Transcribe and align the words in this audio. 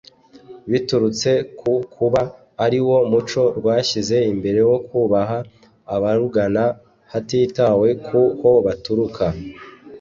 biturutse 0.71 1.31
ku 1.59 1.73
kuba 1.95 2.21
ari 2.65 2.79
wo 2.87 2.97
muco 3.11 3.43
rwashyize 3.57 4.17
imbere 4.31 4.61
wo 4.69 4.77
kubaha 4.87 5.37
abarugana 5.95 6.63
hatitawe 7.11 7.87
ku 8.05 8.21
ho 8.39 8.51
baturuka 8.65 9.25